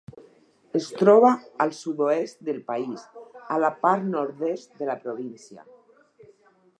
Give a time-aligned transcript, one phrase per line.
[0.77, 1.29] Es troba
[1.65, 3.03] al sud-oest del país,
[3.57, 5.71] a la part nord-est de la província.